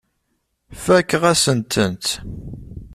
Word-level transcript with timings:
Fakeɣ-asen-tent. 0.83 2.07